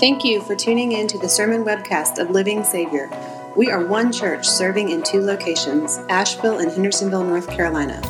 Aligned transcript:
Thank 0.00 0.24
you 0.24 0.40
for 0.42 0.54
tuning 0.54 0.92
in 0.92 1.08
to 1.08 1.18
the 1.18 1.28
sermon 1.28 1.64
webcast 1.64 2.20
of 2.20 2.30
Living 2.30 2.62
Savior. 2.62 3.10
We 3.56 3.68
are 3.68 3.84
one 3.84 4.12
church 4.12 4.48
serving 4.48 4.90
in 4.90 5.02
two 5.02 5.20
locations, 5.20 5.98
Asheville 6.08 6.60
and 6.60 6.70
Hendersonville, 6.70 7.24
North 7.24 7.50
Carolina. 7.50 8.00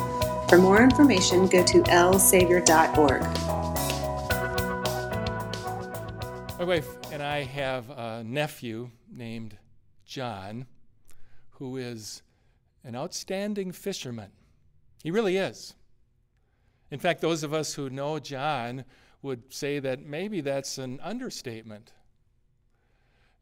For 0.49 0.59
more 0.59 0.83
information, 0.83 1.47
go 1.47 1.65
to 1.65 1.81
lsavior.org. 1.81 3.23
My 6.59 6.63
wife 6.63 7.11
and 7.11 7.23
I 7.23 7.41
have 7.41 7.89
a 7.89 8.23
nephew 8.23 8.91
named 9.11 9.57
John 10.05 10.67
who 11.53 11.77
is 11.77 12.21
an 12.83 12.95
outstanding 12.95 13.71
fisherman. 13.71 14.29
He 15.01 15.09
really 15.09 15.37
is. 15.37 15.73
In 16.91 16.99
fact, 16.99 17.21
those 17.21 17.41
of 17.41 17.51
us 17.51 17.73
who 17.73 17.89
know 17.89 18.19
John 18.19 18.85
would 19.21 19.53
say 19.53 19.79
that 19.79 20.05
maybe 20.05 20.41
that's 20.41 20.77
an 20.77 20.99
understatement. 21.01 21.91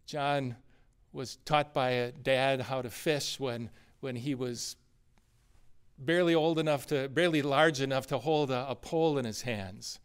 John 0.05 0.55
was 1.13 1.37
taught 1.45 1.73
by 1.73 1.89
a 1.91 2.11
dad 2.11 2.61
how 2.61 2.81
to 2.81 2.89
fish 2.89 3.39
when, 3.39 3.69
when 3.99 4.15
he 4.15 4.35
was 4.35 4.75
barely 5.97 6.35
old 6.35 6.59
enough 6.59 6.87
to, 6.87 7.09
barely 7.09 7.41
large 7.41 7.81
enough 7.81 8.07
to 8.07 8.17
hold 8.17 8.51
a, 8.51 8.69
a 8.69 8.75
pole 8.75 9.17
in 9.17 9.25
his 9.25 9.41
hands. 9.41 9.99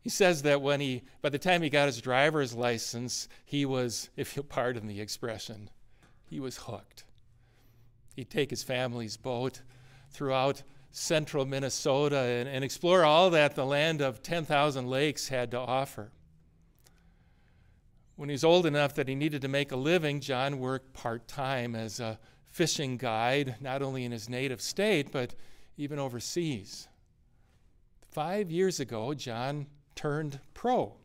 He 0.00 0.10
says 0.10 0.42
that 0.42 0.62
when 0.62 0.80
he, 0.80 1.02
by 1.22 1.28
the 1.28 1.38
time 1.38 1.62
he 1.62 1.70
got 1.70 1.86
his 1.86 2.00
driver's 2.00 2.54
license, 2.54 3.28
he 3.44 3.64
was, 3.64 4.10
if 4.16 4.36
you'll 4.36 4.44
pardon 4.44 4.86
the 4.86 5.00
expression, 5.00 5.70
he 6.24 6.40
was 6.40 6.56
hooked. 6.56 7.04
He'd 8.16 8.30
take 8.30 8.50
his 8.50 8.62
family's 8.62 9.16
boat 9.16 9.62
throughout 10.10 10.62
central 10.90 11.44
Minnesota 11.44 12.18
and, 12.18 12.48
and 12.48 12.64
explore 12.64 13.04
all 13.04 13.30
that 13.30 13.54
the 13.54 13.66
land 13.66 14.00
of 14.00 14.22
10,000 14.22 14.86
lakes 14.86 15.28
had 15.28 15.50
to 15.50 15.58
offer. 15.58 16.10
When 18.16 18.28
he 18.28 18.32
was 18.32 18.44
old 18.44 18.66
enough 18.66 18.94
that 18.94 19.08
he 19.08 19.14
needed 19.14 19.42
to 19.42 19.48
make 19.48 19.70
a 19.70 19.76
living, 19.76 20.20
John 20.20 20.58
worked 20.58 20.92
part 20.92 21.28
time 21.28 21.76
as 21.76 22.00
a 22.00 22.18
fishing 22.46 22.96
guide, 22.96 23.56
not 23.60 23.82
only 23.82 24.04
in 24.04 24.10
his 24.10 24.28
native 24.28 24.60
state, 24.60 25.12
but 25.12 25.34
even 25.76 25.98
overseas. 25.98 26.88
Five 28.10 28.50
years 28.50 28.80
ago, 28.80 29.14
John 29.14 29.66
turned 29.94 30.40
pro. 30.54 30.96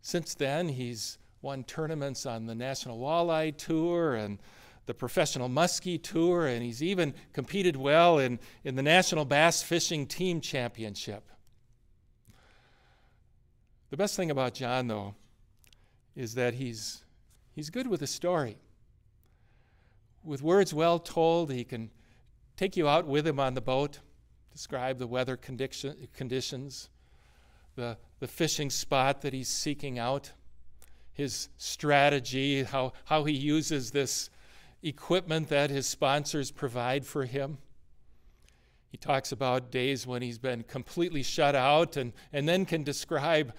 Since 0.00 0.34
then, 0.34 0.68
he's 0.68 1.18
won 1.42 1.64
tournaments 1.64 2.24
on 2.24 2.46
the 2.46 2.54
National 2.54 2.98
Walleye 2.98 3.56
Tour 3.56 4.14
and 4.14 4.38
the 4.86 4.94
Professional 4.94 5.48
Muskie 5.48 6.02
Tour, 6.02 6.46
and 6.46 6.62
he's 6.62 6.82
even 6.82 7.14
competed 7.32 7.76
well 7.76 8.18
in, 8.18 8.38
in 8.64 8.74
the 8.74 8.82
National 8.82 9.24
Bass 9.24 9.62
Fishing 9.62 10.06
Team 10.06 10.40
Championship. 10.40 11.30
The 13.90 13.96
best 13.96 14.16
thing 14.16 14.30
about 14.30 14.54
John, 14.54 14.88
though, 14.88 15.14
is 16.16 16.34
that 16.34 16.54
he's, 16.54 17.04
he's 17.52 17.70
good 17.70 17.86
with 17.86 18.02
a 18.02 18.06
story. 18.06 18.56
With 20.24 20.42
words 20.42 20.72
well 20.72 20.98
told, 20.98 21.52
he 21.52 21.64
can 21.64 21.90
take 22.56 22.76
you 22.76 22.88
out 22.88 23.06
with 23.06 23.26
him 23.26 23.38
on 23.38 23.54
the 23.54 23.60
boat, 23.60 24.00
describe 24.52 24.98
the 24.98 25.06
weather 25.06 25.36
condition, 25.36 26.08
conditions, 26.14 26.88
the, 27.76 27.96
the 28.18 28.26
fishing 28.26 28.70
spot 28.70 29.22
that 29.22 29.32
he's 29.32 29.48
seeking 29.48 29.98
out, 29.98 30.32
his 31.12 31.48
strategy, 31.56 32.62
how, 32.62 32.92
how 33.04 33.24
he 33.24 33.32
uses 33.32 33.90
this 33.90 34.30
equipment 34.82 35.48
that 35.48 35.70
his 35.70 35.86
sponsors 35.86 36.50
provide 36.50 37.06
for 37.06 37.24
him. 37.24 37.58
He 38.90 38.98
talks 38.98 39.32
about 39.32 39.70
days 39.70 40.06
when 40.06 40.20
he's 40.20 40.38
been 40.38 40.64
completely 40.64 41.22
shut 41.22 41.54
out 41.54 41.96
and, 41.96 42.12
and 42.32 42.48
then 42.48 42.66
can 42.66 42.82
describe 42.82 43.54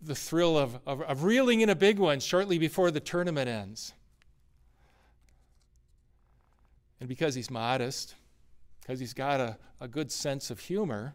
the 0.00 0.14
thrill 0.14 0.58
of, 0.58 0.78
of, 0.86 1.02
of 1.02 1.24
reeling 1.24 1.60
in 1.60 1.68
a 1.68 1.76
big 1.76 1.98
one 1.98 2.20
shortly 2.20 2.58
before 2.58 2.90
the 2.90 3.00
tournament 3.00 3.48
ends. 3.48 3.92
And 7.00 7.08
because 7.08 7.34
he's 7.34 7.50
modest, 7.50 8.14
because 8.80 8.98
he's 8.98 9.14
got 9.14 9.40
a, 9.40 9.58
a 9.80 9.86
good 9.86 10.10
sense 10.10 10.50
of 10.50 10.58
humor, 10.58 11.14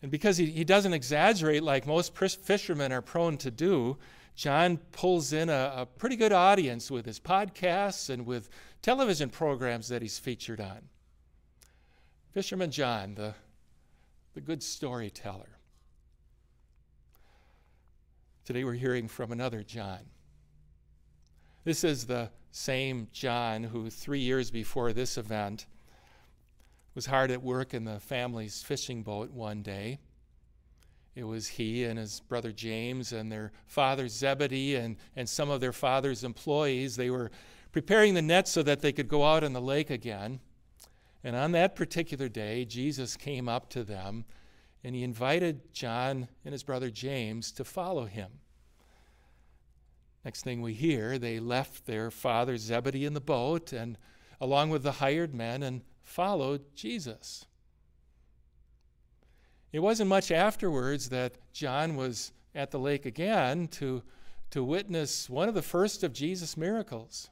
and 0.00 0.10
because 0.10 0.36
he, 0.36 0.46
he 0.46 0.64
doesn't 0.64 0.92
exaggerate 0.92 1.62
like 1.62 1.86
most 1.86 2.14
fishermen 2.14 2.92
are 2.92 3.02
prone 3.02 3.36
to 3.38 3.50
do, 3.50 3.98
John 4.34 4.78
pulls 4.92 5.32
in 5.32 5.48
a, 5.48 5.72
a, 5.76 5.86
pretty 5.86 6.16
good 6.16 6.32
audience 6.32 6.90
with 6.90 7.06
his 7.06 7.20
podcasts 7.20 8.10
and 8.10 8.26
with 8.26 8.48
television 8.82 9.30
programs 9.30 9.88
that 9.88 10.02
he's 10.02 10.18
featured 10.18 10.60
on. 10.60 10.88
Fisherman 12.32 12.72
John, 12.72 13.14
the, 13.14 13.34
the 14.34 14.40
good 14.40 14.62
storyteller. 14.62 15.58
Today 18.44 18.64
we're 18.64 18.72
hearing 18.72 19.06
from 19.06 19.30
another 19.30 19.62
John. 19.62 20.00
This 21.62 21.84
is 21.84 22.04
the 22.06 22.30
same 22.50 23.08
John 23.12 23.62
who, 23.62 23.88
three 23.88 24.18
years 24.18 24.50
before 24.50 24.92
this 24.92 25.16
event, 25.16 25.66
was 26.94 27.06
hard 27.06 27.30
at 27.30 27.42
work 27.42 27.72
in 27.72 27.84
the 27.84 28.00
family's 28.00 28.62
fishing 28.62 29.02
boat 29.02 29.30
one 29.30 29.62
day. 29.62 30.00
It 31.14 31.24
was 31.24 31.46
he 31.46 31.84
and 31.84 31.98
his 31.98 32.20
brother 32.20 32.50
James 32.50 33.12
and 33.12 33.30
their 33.30 33.52
father 33.66 34.08
Zebedee 34.08 34.74
and, 34.74 34.96
and 35.14 35.28
some 35.28 35.48
of 35.48 35.60
their 35.60 35.72
father's 35.72 36.24
employees. 36.24 36.96
They 36.96 37.10
were 37.10 37.30
preparing 37.70 38.14
the 38.14 38.22
nets 38.22 38.50
so 38.50 38.62
that 38.64 38.80
they 38.80 38.92
could 38.92 39.08
go 39.08 39.24
out 39.24 39.44
on 39.44 39.52
the 39.52 39.60
lake 39.60 39.90
again. 39.90 40.40
And 41.22 41.36
on 41.36 41.52
that 41.52 41.76
particular 41.76 42.28
day, 42.28 42.64
Jesus 42.64 43.16
came 43.16 43.48
up 43.48 43.70
to 43.70 43.84
them 43.84 44.24
and 44.82 44.94
he 44.94 45.02
invited 45.02 45.72
John 45.72 46.28
and 46.44 46.52
his 46.52 46.62
brother 46.62 46.90
James 46.90 47.52
to 47.52 47.64
follow 47.64 48.04
him. 48.04 48.30
Next 50.24 50.42
thing 50.42 50.62
we 50.62 50.74
hear, 50.74 51.18
they 51.18 51.38
left 51.38 51.86
their 51.86 52.10
father 52.10 52.56
Zebedee 52.56 53.06
in 53.06 53.14
the 53.14 53.20
boat 53.20 53.72
and 53.72 53.96
along 54.40 54.70
with 54.70 54.82
the 54.82 54.92
hired 54.92 55.34
men 55.34 55.62
and 55.62 55.82
followed 56.02 56.62
Jesus. 56.74 57.46
It 59.74 59.82
wasn't 59.82 60.08
much 60.08 60.30
afterwards 60.30 61.08
that 61.08 61.32
John 61.52 61.96
was 61.96 62.30
at 62.54 62.70
the 62.70 62.78
lake 62.78 63.06
again 63.06 63.66
to, 63.72 64.04
to 64.50 64.62
witness 64.62 65.28
one 65.28 65.48
of 65.48 65.56
the 65.56 65.62
first 65.62 66.04
of 66.04 66.12
Jesus' 66.12 66.56
miracles. 66.56 67.28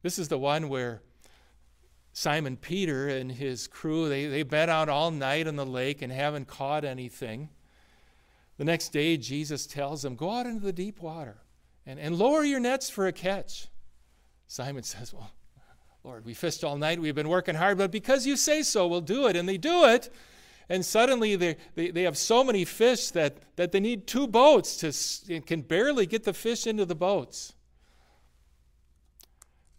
This 0.00 0.18
is 0.18 0.28
the 0.28 0.38
one 0.38 0.70
where 0.70 1.02
Simon 2.14 2.56
Peter 2.56 3.06
and 3.06 3.30
his 3.30 3.66
crew, 3.66 4.08
they, 4.08 4.28
they 4.28 4.42
been 4.44 4.70
out 4.70 4.88
all 4.88 5.10
night 5.10 5.46
on 5.46 5.56
the 5.56 5.66
lake 5.66 6.00
and 6.00 6.10
haven't 6.10 6.48
caught 6.48 6.86
anything. 6.86 7.50
The 8.56 8.64
next 8.64 8.88
day, 8.88 9.18
Jesus 9.18 9.66
tells 9.66 10.00
them, 10.00 10.16
Go 10.16 10.30
out 10.30 10.46
into 10.46 10.64
the 10.64 10.72
deep 10.72 11.02
water 11.02 11.42
and, 11.84 12.00
and 12.00 12.16
lower 12.16 12.44
your 12.44 12.60
nets 12.60 12.88
for 12.88 13.06
a 13.06 13.12
catch. 13.12 13.68
Simon 14.46 14.82
says, 14.84 15.12
Well, 15.12 15.30
Lord, 16.02 16.24
we 16.24 16.32
fished 16.32 16.64
all 16.64 16.78
night. 16.78 16.98
We've 16.98 17.14
been 17.14 17.28
working 17.28 17.56
hard, 17.56 17.76
but 17.76 17.90
because 17.90 18.26
you 18.26 18.38
say 18.38 18.62
so, 18.62 18.86
we'll 18.86 19.02
do 19.02 19.26
it. 19.26 19.36
And 19.36 19.46
they 19.46 19.58
do 19.58 19.84
it 19.84 20.08
and 20.70 20.84
suddenly 20.84 21.34
they, 21.34 21.56
they, 21.74 21.90
they 21.90 22.04
have 22.04 22.16
so 22.16 22.44
many 22.44 22.64
fish 22.64 23.10
that, 23.10 23.38
that 23.56 23.72
they 23.72 23.80
need 23.80 24.06
two 24.06 24.28
boats 24.28 24.76
to 24.76 25.40
can 25.40 25.62
barely 25.62 26.06
get 26.06 26.22
the 26.22 26.32
fish 26.32 26.64
into 26.64 26.84
the 26.86 26.94
boats. 26.94 27.54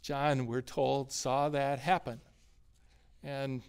John, 0.01 0.47
we're 0.47 0.62
told, 0.62 1.13
saw 1.13 1.47
that 1.47 1.80
happen. 1.80 2.19
And 3.24 3.62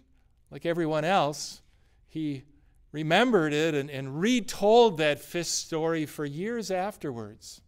like 0.51 0.65
everyone 0.65 1.05
else, 1.05 1.61
he 2.09 2.43
remembered 2.91 3.53
it 3.53 3.73
and, 3.73 3.89
and 3.89 4.19
retold 4.19 4.97
that 4.97 5.21
fish 5.21 5.47
story 5.47 6.05
for 6.05 6.25
years 6.25 6.71
afterwards. 6.71 7.61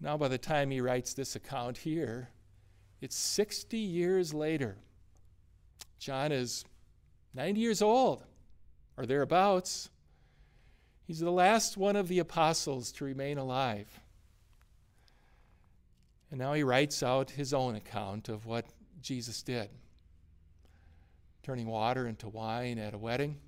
Now, 0.00 0.16
by 0.16 0.28
the 0.28 0.38
time 0.38 0.70
he 0.70 0.80
writes 0.80 1.12
this 1.12 1.34
account 1.34 1.78
here, 1.78 2.28
it's 3.00 3.16
60 3.16 3.76
years 3.76 4.32
later. 4.32 4.76
John 5.98 6.30
is 6.30 6.64
90 7.36 7.60
years 7.60 7.82
old 7.82 8.24
or 8.96 9.04
thereabouts. 9.04 9.90
He's 11.06 11.20
the 11.20 11.30
last 11.30 11.76
one 11.76 11.94
of 11.94 12.08
the 12.08 12.18
apostles 12.18 12.90
to 12.92 13.04
remain 13.04 13.36
alive. 13.36 14.00
And 16.30 16.40
now 16.40 16.54
he 16.54 16.62
writes 16.62 17.02
out 17.02 17.30
his 17.30 17.52
own 17.52 17.76
account 17.76 18.30
of 18.30 18.46
what 18.46 18.64
Jesus 19.02 19.42
did 19.42 19.68
turning 21.42 21.66
water 21.66 22.08
into 22.08 22.28
wine 22.28 22.76
at 22.76 22.92
a 22.92 22.98
wedding, 22.98 23.38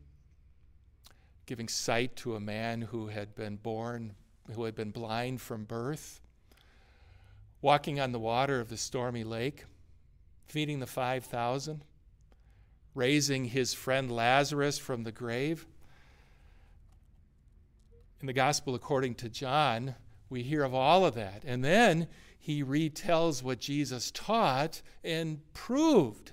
giving 1.47 1.67
sight 1.67 2.15
to 2.15 2.37
a 2.37 2.41
man 2.41 2.81
who 2.81 3.09
had 3.09 3.35
been 3.35 3.57
born, 3.57 4.15
who 4.55 4.63
had 4.63 4.77
been 4.77 4.93
blind 4.93 5.41
from 5.41 5.65
birth, 5.65 6.21
walking 7.61 7.99
on 7.99 8.13
the 8.13 8.19
water 8.21 8.61
of 8.61 8.69
the 8.69 8.77
stormy 8.77 9.25
lake, 9.25 9.65
feeding 10.47 10.79
the 10.79 10.87
5,000 10.87 11.83
raising 12.95 13.45
his 13.45 13.75
friend 13.75 14.11
Lazarus 14.11 14.79
from 14.79 15.05
the 15.05 15.13
grave. 15.13 15.67
In 18.21 18.27
the 18.27 18.33
Gospel 18.33 18.75
according 18.75 19.15
to 19.17 19.29
John, 19.29 19.95
we 20.29 20.43
hear 20.43 20.65
of 20.65 20.75
all 20.75 21.05
of 21.05 21.15
that. 21.15 21.45
And 21.47 21.65
then 21.65 22.09
he 22.39 22.65
retells 22.65 23.43
what 23.43 23.61
Jesus 23.61 24.11
taught 24.11 24.83
and 25.05 25.41
proved 25.53 26.33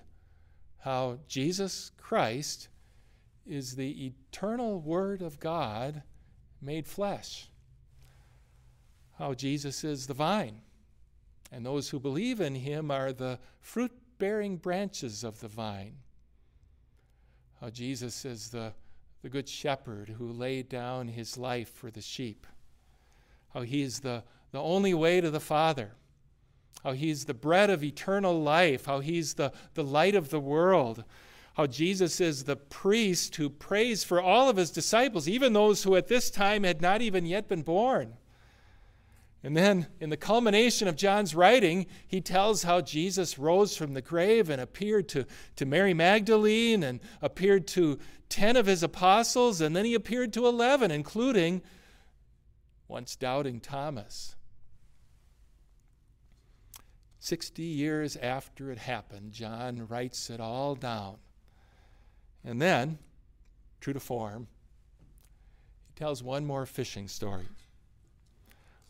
how 0.80 1.19
Jesus 1.28 1.92
Christ 1.98 2.68
is 3.46 3.75
the 3.75 4.06
eternal 4.07 4.80
Word 4.80 5.22
of 5.22 5.40
God 5.40 6.04
made 6.62 6.88
flesh. 6.88 7.50
How 9.18 9.34
Jesus 9.34 9.84
is 9.84 10.07
the 10.07 10.13
vine, 10.13 10.62
and 11.52 11.66
those 11.66 11.90
who 11.90 12.00
believe 12.00 12.42
in 12.42 12.56
him 12.56 12.92
are 12.92 13.13
the 13.13 13.40
fruit 13.62 13.92
bearing 14.18 14.57
branches 14.57 15.24
of 15.24 15.40
the 15.40 15.48
vine. 15.48 15.98
How 17.66 17.72
Jesus 17.72 18.26
is 18.26 18.50
the, 18.50 18.74
the 19.24 19.30
good 19.30 19.50
shepherd 19.50 20.08
who 20.20 20.32
laid 20.32 20.70
down 20.70 21.08
his 21.08 21.36
life 21.36 21.68
for 21.68 21.90
the 21.90 22.00
sheep. 22.00 22.46
How 23.56 23.62
he 23.62 23.82
is 23.82 24.02
the, 24.02 24.24
the 24.52 24.62
only 24.62 24.94
way 24.94 25.20
to 25.20 25.32
the 25.32 25.40
Father. 25.40 25.94
How 26.84 26.92
he's 26.92 27.26
the 27.26 27.34
bread 27.34 27.72
of 27.72 27.84
eternal 27.84 28.40
life. 28.40 28.86
How 28.86 29.00
he's 29.00 29.34
the, 29.34 29.52
the 29.74 29.84
light 29.84 30.14
of 30.14 30.30
the 30.30 30.40
world 30.40 31.04
how 31.56 31.66
Jesus 31.66 32.20
is 32.20 32.44
the 32.44 32.58
priest 32.58 33.38
who 33.38 33.50
prays 33.50 34.04
for 34.04 34.22
all 34.22 34.50
of 34.50 34.58
his 34.58 34.70
disciples, 34.72 35.28
even 35.28 35.54
those 35.54 35.84
who 35.84 35.96
at 35.96 36.10
this 36.10 36.30
time 36.30 36.66
had 36.66 36.82
not 36.82 37.02
even 37.02 37.26
yet 37.26 37.48
been 37.48 37.62
born. 37.62 38.18
And 39.45 39.56
then, 39.56 39.86
in 40.00 40.09
the 40.09 40.18
culmination 40.18 40.88
of 40.88 40.95
John's 40.95 41.36
writing, 41.36 41.86
he 42.07 42.19
tells 42.19 42.63
how 42.63 42.81
Jesus 42.81 43.38
rose 43.38 43.77
from 43.77 43.94
the 43.94 44.01
grave 44.01 44.50
and 44.50 44.59
appeared 44.59 45.07
to, 45.09 45.27
to 45.57 45.68
Mary 45.68 45.94
Magdalene 45.94 46.81
and 46.81 47.00
appeared 47.21 47.68
to 47.68 48.00
10 48.30 48.56
of 48.56 48.65
his 48.65 48.81
apostles, 48.81 49.62
and 49.62 49.75
then 49.75 49.86
he 49.86 49.94
appeared 49.94 50.33
to 50.33 50.47
11, 50.47 50.89
including 50.89 51.62
once 52.88 53.15
doubting 53.15 53.59
Thomas. 53.59 54.36
60 57.19 57.62
years 57.62 58.15
after 58.15 58.71
it 58.71 58.80
happened, 58.80 59.31
John 59.31 59.86
writes 59.88 60.31
it 60.31 60.39
all 60.39 60.74
down. 60.74 61.18
And 62.44 62.59
then, 62.59 62.97
true 63.80 63.94
to 63.94 64.00
form, 64.00 64.47
he 65.86 65.94
tells 65.94 66.24
one 66.24 66.47
more 66.47 66.65
fishing 66.65 67.07
story. 67.07 67.45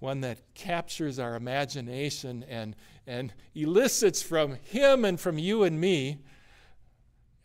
One 0.05 0.21
that 0.21 0.53
captures 0.53 1.17
our 1.17 1.35
imagination 1.35 2.45
and, 2.47 2.75
and 3.07 3.33
elicits 3.55 4.21
from 4.21 4.55
him 4.63 5.03
and 5.03 5.19
from 5.19 5.39
you 5.39 5.63
and 5.63 5.81
me 5.81 6.19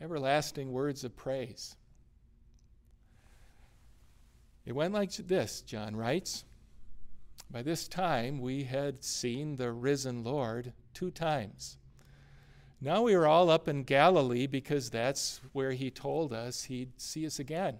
everlasting 0.00 0.70
words 0.70 1.02
of 1.02 1.16
praise. 1.16 1.74
It 4.66 4.72
went 4.72 4.92
like 4.92 5.10
this, 5.12 5.62
John 5.62 5.96
writes. 5.96 6.44
By 7.50 7.62
this 7.62 7.88
time, 7.88 8.40
we 8.40 8.64
had 8.64 9.02
seen 9.02 9.56
the 9.56 9.72
risen 9.72 10.22
Lord 10.22 10.74
two 10.92 11.10
times 11.10 11.78
now 12.82 13.02
we 13.02 13.14
are 13.14 13.26
all 13.26 13.50
up 13.50 13.68
in 13.68 13.82
Galilee 13.82 14.46
because 14.46 14.88
that's 14.88 15.42
where 15.52 15.72
he 15.72 15.90
told 15.90 16.32
us 16.32 16.64
he'd 16.64 16.98
see 16.98 17.26
us 17.26 17.38
again. 17.38 17.78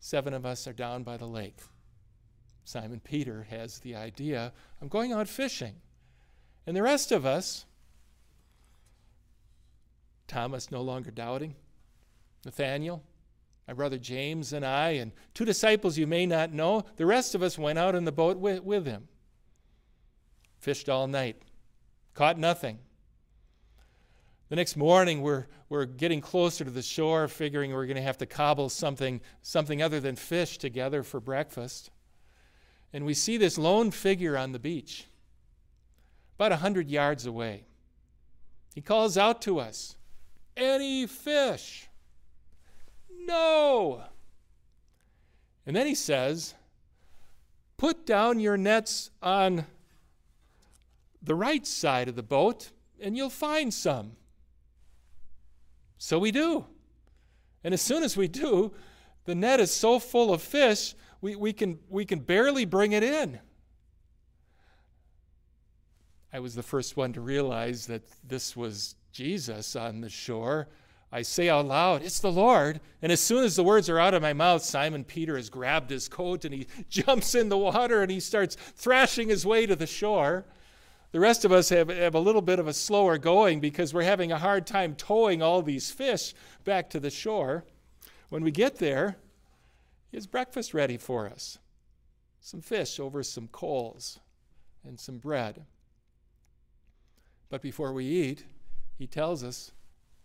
Seven 0.00 0.34
of 0.34 0.44
us 0.44 0.68
are 0.68 0.74
down 0.74 1.02
by 1.02 1.16
the 1.16 1.26
lake. 1.26 1.60
Simon 2.64 3.00
Peter 3.00 3.46
has 3.50 3.78
the 3.80 3.94
idea 3.94 4.52
I'm 4.80 4.88
going 4.88 5.12
out 5.12 5.28
fishing. 5.28 5.74
And 6.66 6.76
the 6.76 6.82
rest 6.82 7.12
of 7.12 7.26
us, 7.26 7.66
Thomas 10.26 10.70
no 10.70 10.80
longer 10.80 11.10
doubting, 11.10 11.54
Nathaniel, 12.44 13.02
my 13.68 13.74
brother 13.74 13.98
James, 13.98 14.52
and 14.52 14.64
I, 14.64 14.90
and 14.90 15.12
two 15.34 15.44
disciples 15.44 15.98
you 15.98 16.06
may 16.06 16.26
not 16.26 16.52
know, 16.52 16.84
the 16.96 17.06
rest 17.06 17.34
of 17.34 17.42
us 17.42 17.58
went 17.58 17.78
out 17.78 17.94
in 17.94 18.04
the 18.04 18.12
boat 18.12 18.38
with, 18.38 18.62
with 18.62 18.86
him. 18.86 19.08
Fished 20.58 20.88
all 20.88 21.06
night, 21.06 21.42
caught 22.14 22.38
nothing. 22.38 22.78
The 24.48 24.56
next 24.56 24.76
morning, 24.76 25.22
we're, 25.22 25.46
we're 25.68 25.86
getting 25.86 26.20
closer 26.20 26.64
to 26.64 26.70
the 26.70 26.82
shore, 26.82 27.28
figuring 27.28 27.72
we're 27.72 27.86
going 27.86 27.96
to 27.96 28.02
have 28.02 28.18
to 28.18 28.26
cobble 28.26 28.68
something, 28.68 29.20
something 29.42 29.82
other 29.82 30.00
than 30.00 30.16
fish 30.16 30.58
together 30.58 31.02
for 31.02 31.20
breakfast. 31.20 31.90
And 32.94 33.04
we 33.04 33.12
see 33.12 33.36
this 33.36 33.58
lone 33.58 33.90
figure 33.90 34.38
on 34.38 34.52
the 34.52 34.58
beach, 34.60 35.06
about 36.36 36.52
a 36.52 36.56
hundred 36.56 36.88
yards 36.88 37.26
away. 37.26 37.64
He 38.72 38.80
calls 38.80 39.18
out 39.18 39.42
to 39.42 39.58
us, 39.58 39.96
Any 40.56 41.08
fish? 41.08 41.88
No. 43.26 44.04
And 45.66 45.74
then 45.74 45.88
he 45.88 45.96
says, 45.96 46.54
Put 47.78 48.06
down 48.06 48.38
your 48.38 48.56
nets 48.56 49.10
on 49.20 49.66
the 51.20 51.34
right 51.34 51.66
side 51.66 52.08
of 52.08 52.14
the 52.14 52.22
boat, 52.22 52.70
and 53.00 53.16
you'll 53.16 53.28
find 53.28 53.74
some. 53.74 54.12
So 55.98 56.20
we 56.20 56.30
do. 56.30 56.66
And 57.64 57.74
as 57.74 57.82
soon 57.82 58.04
as 58.04 58.16
we 58.16 58.28
do, 58.28 58.72
the 59.24 59.34
net 59.34 59.58
is 59.58 59.72
so 59.72 59.98
full 59.98 60.32
of 60.32 60.40
fish, 60.40 60.94
we, 61.24 61.36
we, 61.36 61.54
can, 61.54 61.78
we 61.88 62.04
can 62.04 62.18
barely 62.18 62.66
bring 62.66 62.92
it 62.92 63.02
in. 63.02 63.40
I 66.30 66.38
was 66.40 66.54
the 66.54 66.62
first 66.62 66.98
one 66.98 67.14
to 67.14 67.22
realize 67.22 67.86
that 67.86 68.02
this 68.28 68.54
was 68.54 68.96
Jesus 69.10 69.74
on 69.74 70.02
the 70.02 70.10
shore. 70.10 70.68
I 71.10 71.22
say 71.22 71.48
out 71.48 71.64
loud, 71.64 72.02
It's 72.02 72.20
the 72.20 72.30
Lord. 72.30 72.78
And 73.00 73.10
as 73.10 73.20
soon 73.20 73.42
as 73.42 73.56
the 73.56 73.64
words 73.64 73.88
are 73.88 73.98
out 73.98 74.12
of 74.12 74.20
my 74.20 74.34
mouth, 74.34 74.62
Simon 74.62 75.02
Peter 75.02 75.36
has 75.36 75.48
grabbed 75.48 75.88
his 75.88 76.08
coat 76.08 76.44
and 76.44 76.52
he 76.52 76.66
jumps 76.90 77.34
in 77.34 77.48
the 77.48 77.56
water 77.56 78.02
and 78.02 78.10
he 78.10 78.20
starts 78.20 78.56
thrashing 78.76 79.30
his 79.30 79.46
way 79.46 79.64
to 79.64 79.74
the 79.74 79.86
shore. 79.86 80.44
The 81.12 81.20
rest 81.20 81.46
of 81.46 81.52
us 81.52 81.70
have, 81.70 81.88
have 81.88 82.14
a 82.14 82.20
little 82.20 82.42
bit 82.42 82.58
of 82.58 82.68
a 82.68 82.74
slower 82.74 83.16
going 83.16 83.60
because 83.60 83.94
we're 83.94 84.02
having 84.02 84.30
a 84.30 84.38
hard 84.38 84.66
time 84.66 84.94
towing 84.94 85.40
all 85.40 85.62
these 85.62 85.90
fish 85.90 86.34
back 86.64 86.90
to 86.90 87.00
the 87.00 87.08
shore. 87.08 87.64
When 88.28 88.44
we 88.44 88.50
get 88.50 88.76
there, 88.76 89.16
has 90.14 90.26
breakfast 90.26 90.74
ready 90.74 90.96
for 90.96 91.28
us 91.28 91.58
some 92.44 92.60
fish 92.60 93.00
over 93.00 93.22
some 93.22 93.48
coals 93.48 94.20
and 94.86 95.00
some 95.00 95.16
bread. 95.16 95.64
But 97.48 97.62
before 97.62 97.94
we 97.94 98.04
eat, 98.04 98.44
he 98.98 99.06
tells 99.06 99.42
us, 99.42 99.72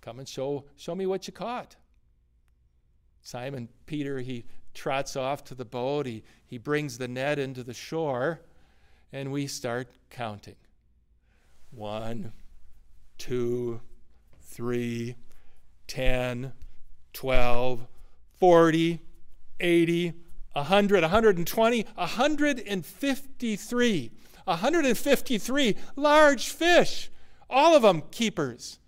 Come 0.02 0.20
and 0.20 0.28
show, 0.28 0.66
show 0.76 0.96
me 0.96 1.06
what 1.06 1.28
you 1.28 1.34
caught. 1.34 1.78
Simon 3.22 3.70
Peter, 3.86 4.20
he 4.20 4.46
trots 4.74 5.16
off 5.16 5.46
to 5.46 5.56
the 5.56 5.66
boat, 5.66 6.06
he, 6.06 6.24
he 6.46 6.58
brings 6.58 6.98
the 6.98 7.08
net 7.08 7.40
into 7.40 7.64
the 7.64 7.74
shore, 7.74 8.42
and 9.14 9.32
we 9.32 9.48
start 9.48 9.88
counting. 10.10 10.56
One, 11.72 12.34
two, 13.18 13.80
three, 14.42 15.16
ten, 15.88 16.52
twelve, 17.14 17.88
forty, 18.38 19.02
eighty, 19.60 20.14
a 20.56 20.64
hundred, 20.64 21.04
a 21.04 21.10
hundred 21.10 21.38
and 21.38 21.48
twenty, 21.48 21.86
a 21.98 22.06
hundred 22.06 22.60
and 22.60 22.86
fifty-three. 22.86 24.12
153 24.50 25.76
large 25.96 26.50
fish, 26.50 27.10
all 27.50 27.76
of 27.76 27.84
them 27.84 28.04
keepers. 28.12 28.80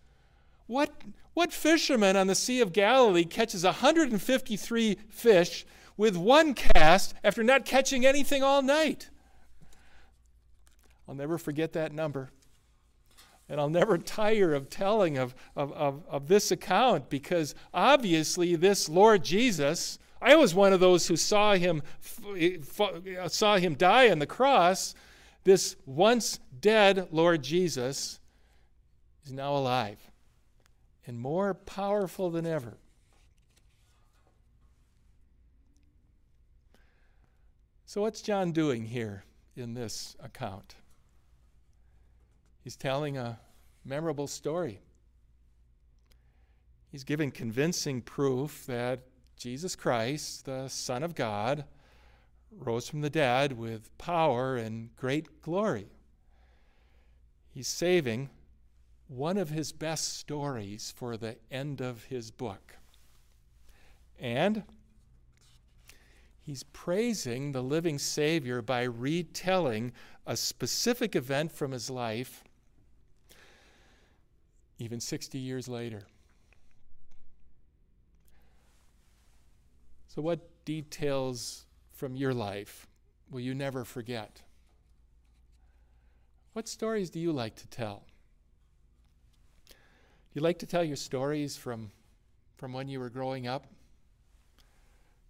What, 0.67 0.89
what 1.33 1.53
fisherman 1.53 2.15
on 2.17 2.27
the 2.27 2.35
Sea 2.35 2.61
of 2.61 2.73
Galilee 2.73 3.25
catches 3.25 3.63
153 3.63 4.97
fish 5.09 5.65
with 5.97 6.17
one 6.17 6.53
cast 6.53 7.13
after 7.23 7.43
not 7.43 7.65
catching 7.65 8.05
anything 8.05 8.41
all 8.43 8.61
night? 8.61 9.09
I'll 11.07 11.15
never 11.15 11.37
forget 11.37 11.73
that 11.73 11.93
number. 11.93 12.31
And 13.49 13.59
I'll 13.59 13.69
never 13.69 13.97
tire 13.97 14.53
of 14.53 14.69
telling 14.69 15.17
of, 15.17 15.35
of, 15.57 15.73
of, 15.73 16.03
of 16.09 16.27
this 16.27 16.51
account 16.51 17.09
because 17.09 17.53
obviously, 17.73 18.55
this 18.55 18.87
Lord 18.87 19.25
Jesus, 19.25 19.99
I 20.21 20.35
was 20.35 20.53
one 20.53 20.71
of 20.71 20.79
those 20.79 21.07
who 21.07 21.17
saw 21.17 21.55
him, 21.55 21.81
eh, 22.37 22.57
eh, 22.79 23.27
saw 23.27 23.57
him 23.57 23.73
die 23.73 24.09
on 24.09 24.19
the 24.19 24.27
cross. 24.27 24.93
This 25.43 25.75
once 25.85 26.39
dead 26.59 27.07
Lord 27.11 27.43
Jesus 27.43 28.19
is 29.25 29.31
now 29.31 29.55
alive 29.55 29.97
and 31.07 31.19
more 31.19 31.53
powerful 31.53 32.29
than 32.29 32.45
ever. 32.45 32.77
So, 37.85 38.01
what's 38.01 38.21
John 38.21 38.51
doing 38.51 38.85
here 38.85 39.25
in 39.55 39.73
this 39.73 40.15
account? 40.21 40.75
He's 42.63 42.75
telling 42.75 43.17
a 43.17 43.39
memorable 43.83 44.27
story. 44.27 44.79
He's 46.89 47.03
giving 47.03 47.31
convincing 47.31 48.01
proof 48.01 48.65
that 48.67 48.99
Jesus 49.41 49.75
Christ, 49.75 50.45
the 50.45 50.67
Son 50.67 51.01
of 51.01 51.15
God, 51.15 51.65
rose 52.51 52.87
from 52.87 53.01
the 53.01 53.09
dead 53.09 53.57
with 53.57 53.97
power 53.97 54.55
and 54.55 54.95
great 54.95 55.41
glory. 55.41 55.87
He's 57.49 57.67
saving 57.67 58.29
one 59.07 59.39
of 59.39 59.49
his 59.49 59.71
best 59.71 60.19
stories 60.19 60.93
for 60.95 61.17
the 61.17 61.37
end 61.49 61.81
of 61.81 62.03
his 62.03 62.29
book. 62.29 62.77
And 64.19 64.61
he's 66.39 66.61
praising 66.61 67.51
the 67.51 67.63
living 67.63 67.97
Savior 67.97 68.61
by 68.61 68.83
retelling 68.83 69.91
a 70.27 70.37
specific 70.37 71.15
event 71.15 71.51
from 71.51 71.71
his 71.71 71.89
life 71.89 72.43
even 74.77 74.99
60 74.99 75.39
years 75.39 75.67
later. 75.67 76.03
So, 80.13 80.21
what 80.21 80.65
details 80.65 81.63
from 81.93 82.17
your 82.17 82.33
life 82.33 82.85
will 83.29 83.39
you 83.39 83.55
never 83.55 83.85
forget? 83.85 84.41
What 86.51 86.67
stories 86.67 87.09
do 87.09 87.17
you 87.17 87.31
like 87.31 87.55
to 87.55 87.67
tell? 87.69 88.03
Do 89.69 89.73
you 90.33 90.41
like 90.41 90.59
to 90.59 90.65
tell 90.65 90.83
your 90.83 90.97
stories 90.97 91.55
from, 91.55 91.91
from 92.57 92.73
when 92.73 92.89
you 92.89 92.99
were 92.99 93.09
growing 93.09 93.47
up? 93.47 93.67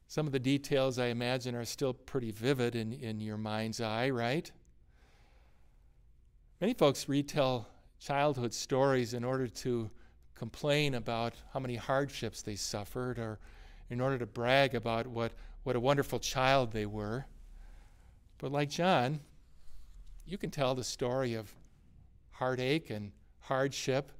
Some 0.08 0.26
of 0.26 0.34
the 0.34 0.40
details, 0.40 0.98
I 0.98 1.08
imagine, 1.08 1.54
are 1.54 1.64
still 1.64 1.94
pretty 1.94 2.32
vivid 2.32 2.76
in, 2.76 2.92
in 2.92 3.22
your 3.22 3.38
mind's 3.38 3.82
eye, 3.82 4.10
right? 4.10 4.52
Many 6.60 6.74
folks 6.74 7.08
retell 7.08 7.68
childhood 8.00 8.52
stories 8.52 9.14
in 9.14 9.24
order 9.24 9.48
to 9.48 9.92
complain 10.34 10.96
about 10.96 11.36
how 11.54 11.60
many 11.60 11.76
hardships 11.76 12.42
they 12.42 12.56
suffered 12.56 13.20
or 13.20 13.38
in 13.92 14.00
order 14.00 14.18
to 14.18 14.26
brag 14.26 14.74
about 14.74 15.06
what, 15.06 15.34
what 15.64 15.76
a 15.76 15.80
wonderful 15.80 16.18
child 16.18 16.72
they 16.72 16.86
were. 16.86 17.26
But 18.38 18.52
like 18.52 18.70
John, 18.70 19.20
you 20.26 20.38
can 20.38 20.50
tell 20.50 20.74
the 20.74 20.84
story 20.84 21.36
of 21.36 21.54
heartache 22.32 22.90
and 22.90 23.12
hardship 23.42 24.14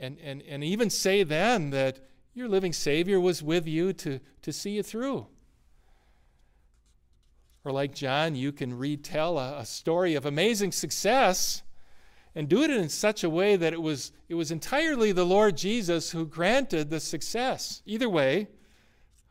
and, 0.00 0.18
and, 0.18 0.42
and 0.42 0.64
even 0.64 0.90
say 0.90 1.22
then 1.22 1.70
that 1.70 2.00
your 2.34 2.48
living 2.48 2.72
Savior 2.72 3.20
was 3.20 3.42
with 3.42 3.66
you 3.66 3.92
to, 3.94 4.20
to 4.42 4.52
see 4.52 4.70
you 4.70 4.82
through. 4.82 5.28
Or 7.64 7.72
like 7.72 7.94
John, 7.94 8.34
you 8.34 8.50
can 8.50 8.76
retell 8.76 9.38
a, 9.38 9.58
a 9.60 9.64
story 9.64 10.16
of 10.16 10.26
amazing 10.26 10.72
success 10.72 11.62
and 12.34 12.48
do 12.48 12.62
it 12.62 12.70
in 12.70 12.88
such 12.88 13.22
a 13.22 13.30
way 13.30 13.56
that 13.56 13.72
it 13.72 13.82
was, 13.82 14.12
it 14.28 14.34
was 14.34 14.50
entirely 14.50 15.12
the 15.12 15.26
Lord 15.26 15.56
Jesus 15.56 16.10
who 16.10 16.26
granted 16.26 16.90
the 16.90 17.00
success. 17.00 17.82
Either 17.86 18.08
way, 18.08 18.48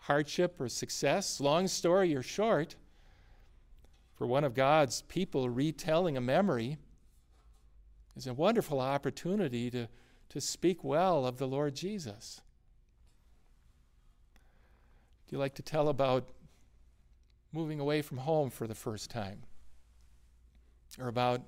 hardship 0.08 0.60
or 0.60 0.70
success, 0.70 1.42
long 1.42 1.68
story 1.68 2.16
or 2.16 2.24
short, 2.24 2.76
for 4.16 4.26
one 4.26 4.46
of 4.46 4.54
God's 4.54 5.02
people, 5.04 5.50
retelling 5.50 6.16
a 6.16 6.22
memory 6.22 6.78
is 8.16 8.26
a 8.26 8.34
wonderful 8.34 8.80
opportunity 8.80 9.70
to, 9.70 9.88
to 10.30 10.42
speak 10.42 10.82
well 10.82 11.26
of 11.26 11.38
the 11.38 11.48
Lord 11.48 11.76
Jesus. 11.76 12.42
Do 15.28 15.36
you 15.36 15.40
like 15.40 15.56
to 15.56 15.62
tell 15.62 15.90
about 15.90 16.30
moving 17.52 17.82
away 17.82 18.02
from 18.02 18.20
home 18.20 18.50
for 18.50 18.66
the 18.66 18.76
first 18.76 19.12
time? 19.12 19.44
Or 20.98 21.10
about 21.10 21.42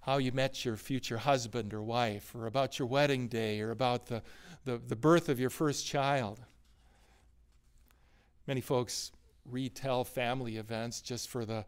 how 0.00 0.18
you 0.18 0.32
met 0.32 0.64
your 0.64 0.76
future 0.76 1.18
husband 1.18 1.72
or 1.72 1.82
wife, 1.82 2.34
or 2.34 2.46
about 2.46 2.78
your 2.78 2.88
wedding 2.88 3.28
day, 3.28 3.60
or 3.60 3.70
about 3.70 4.06
the, 4.06 4.20
the, 4.64 4.78
the 4.78 4.96
birth 4.96 5.28
of 5.28 5.38
your 5.38 5.48
first 5.48 5.86
child. 5.86 6.40
Many 8.46 8.60
folks 8.60 9.12
retell 9.44 10.04
family 10.04 10.56
events 10.56 11.00
just 11.00 11.28
for 11.28 11.44
the 11.44 11.64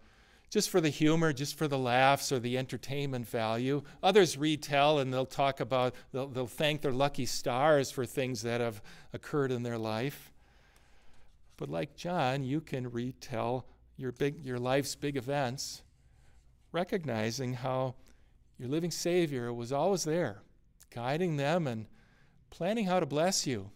just 0.49 0.71
for 0.71 0.81
the 0.81 0.89
humor, 0.89 1.33
just 1.33 1.57
for 1.57 1.67
the 1.67 1.79
laughs 1.79 2.31
or 2.31 2.39
the 2.39 2.57
entertainment 2.57 3.29
value. 3.29 3.83
Others 4.03 4.39
retell 4.39 5.01
and 5.01 5.13
they'll 5.13 5.27
talk 5.27 5.59
about, 5.59 5.95
they'll, 6.13 6.29
they'll 6.29 6.47
thank 6.47 6.83
their 6.83 6.93
lucky 6.93 7.27
stars 7.27 7.91
for 7.91 8.07
things 8.07 8.43
that 8.43 8.61
have 8.61 8.81
occurred 9.13 9.51
in 9.51 9.65
their 9.65 9.79
life. 9.79 10.33
But 11.57 11.69
like 11.69 11.97
John, 11.97 12.45
you 12.45 12.61
can 12.61 12.91
retell 12.91 13.67
your, 13.97 14.13
big, 14.13 14.45
your 14.45 14.59
life's 14.59 14.95
big 14.95 15.17
events, 15.17 15.83
recognizing 16.71 17.55
how 17.55 17.97
your 18.59 18.69
living 18.69 18.91
Savior 18.91 19.53
was 19.53 19.73
always 19.73 20.05
there, 20.05 20.43
guiding 20.91 21.37
them 21.37 21.67
and 21.67 21.87
planning 22.51 22.87
how 22.87 23.01
to 23.01 23.07
bless 23.07 23.47
you. 23.47 23.71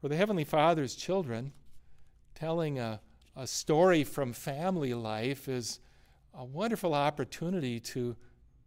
For 0.00 0.08
the 0.08 0.16
Heavenly 0.16 0.44
Father's 0.44 0.94
children, 0.94 1.52
telling 2.34 2.78
a, 2.78 3.00
a 3.36 3.46
story 3.46 4.02
from 4.02 4.32
family 4.32 4.94
life 4.94 5.46
is 5.46 5.78
a 6.32 6.42
wonderful 6.42 6.94
opportunity 6.94 7.78
to 7.80 8.16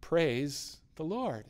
praise 0.00 0.76
the 0.94 1.02
Lord. 1.02 1.46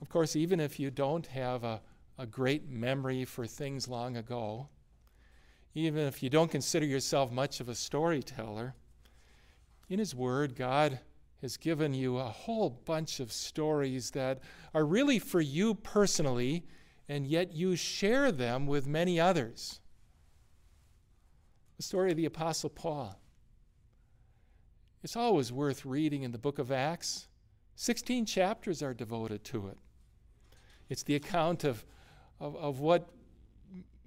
Of 0.00 0.08
course, 0.08 0.36
even 0.36 0.60
if 0.60 0.78
you 0.78 0.92
don't 0.92 1.26
have 1.26 1.64
a, 1.64 1.80
a 2.16 2.26
great 2.26 2.68
memory 2.70 3.24
for 3.24 3.44
things 3.44 3.88
long 3.88 4.16
ago, 4.16 4.68
even 5.74 6.06
if 6.06 6.22
you 6.22 6.30
don't 6.30 6.50
consider 6.50 6.86
yourself 6.86 7.32
much 7.32 7.58
of 7.58 7.68
a 7.68 7.74
storyteller, 7.74 8.74
in 9.88 9.98
His 9.98 10.14
Word, 10.14 10.54
God 10.54 11.00
has 11.42 11.56
given 11.56 11.92
you 11.92 12.18
a 12.18 12.24
whole 12.24 12.70
bunch 12.70 13.18
of 13.18 13.32
stories 13.32 14.12
that 14.12 14.38
are 14.74 14.84
really 14.84 15.18
for 15.18 15.40
you 15.40 15.74
personally, 15.74 16.64
and 17.10 17.26
yet 17.26 17.52
you 17.52 17.74
share 17.74 18.30
them 18.30 18.68
with 18.68 18.86
many 18.86 19.18
others. 19.18 19.80
The 21.76 21.82
story 21.82 22.12
of 22.12 22.16
the 22.16 22.24
Apostle 22.24 22.70
Paul. 22.70 23.18
It's 25.02 25.16
always 25.16 25.50
worth 25.50 25.84
reading 25.84 26.22
in 26.22 26.30
the 26.30 26.38
book 26.38 26.60
of 26.60 26.70
Acts. 26.70 27.26
16 27.74 28.26
chapters 28.26 28.80
are 28.80 28.94
devoted 28.94 29.42
to 29.46 29.66
it. 29.66 29.78
It's 30.88 31.02
the 31.02 31.16
account 31.16 31.64
of, 31.64 31.84
of, 32.38 32.54
of 32.54 32.78
what 32.78 33.10